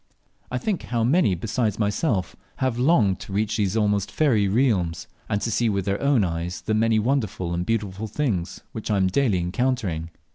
I 0.49 0.57
think 0.57 0.81
how 0.81 1.03
many 1.03 1.35
besides 1.35 1.77
my 1.77 1.91
self 1.91 2.35
have 2.55 2.79
longed 2.79 3.19
to 3.19 3.33
reach 3.33 3.57
these 3.57 3.77
almost 3.77 4.09
fairy 4.11 4.47
realms, 4.47 5.05
and 5.29 5.39
to 5.41 5.51
see 5.51 5.69
with 5.69 5.85
their 5.85 6.01
own 6.01 6.23
eyes 6.23 6.61
the 6.61 6.73
many 6.73 6.97
wonderful 6.97 7.53
and 7.53 7.63
beautiful 7.63 8.07
things 8.07 8.61
which 8.71 8.89
I 8.89 8.97
am 8.97 9.05
daily 9.05 9.37
encountering. 9.37 10.09